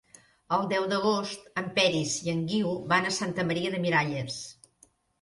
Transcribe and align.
El 0.55 0.63
deu 0.71 0.87
d'agost 0.93 1.45
en 1.63 1.69
Peris 1.77 2.15
i 2.25 2.33
en 2.35 2.43
Guiu 2.55 2.75
van 2.95 3.11
a 3.11 3.15
Santa 3.21 3.49
Maria 3.53 3.79
de 3.79 3.87
Miralles. 3.89 4.45